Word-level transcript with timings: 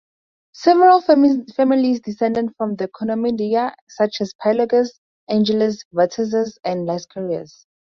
Several 0.53 0.99
families 0.99 1.99
descended 1.99 2.55
from 2.57 2.75
the 2.75 2.87
Komnenodoukai, 2.87 3.71
such 3.87 4.19
as 4.21 4.33
Palaiologos, 4.43 4.93
Angelos, 5.29 5.83
Vatatzes 5.93 6.57
and 6.63 6.87
Laskaris. 6.87 7.67